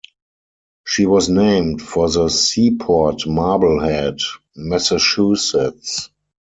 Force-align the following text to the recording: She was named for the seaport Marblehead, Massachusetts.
She 0.87 1.05
was 1.05 1.29
named 1.29 1.79
for 1.79 2.09
the 2.09 2.27
seaport 2.29 3.27
Marblehead, 3.27 4.17
Massachusetts. 4.55 6.09